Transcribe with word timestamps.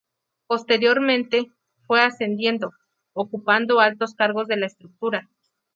Posteriormente, 0.47 1.51
fue 1.85 2.01
ascendiendo, 2.01 2.71
ocupando 3.13 3.79
altos 3.79 4.15
cargos 4.15 4.47
de 4.47 4.57
la 4.57 4.65
estructura. 4.65 5.29